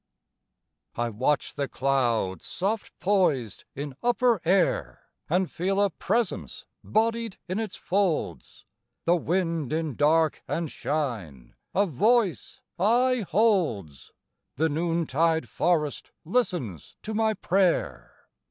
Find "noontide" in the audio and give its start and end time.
14.69-15.47